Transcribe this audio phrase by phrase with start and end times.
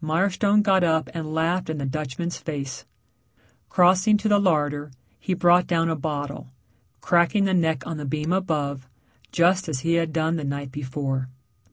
[0.00, 2.84] Mirestone got up and laughed in the Dutchman's face.
[3.68, 6.52] Crossing to the larder, he brought down a bottle,
[7.00, 8.86] cracking the neck on the beam above,
[9.32, 11.30] just as he had done the night before.